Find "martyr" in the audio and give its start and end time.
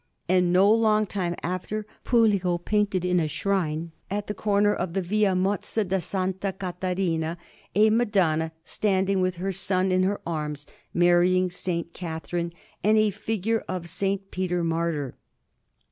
14.63-15.13